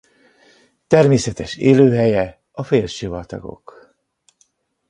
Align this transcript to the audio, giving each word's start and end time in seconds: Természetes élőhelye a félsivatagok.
Természetes 0.87 1.57
élőhelye 1.57 2.41
a 2.51 2.63
félsivatagok. 2.63 3.95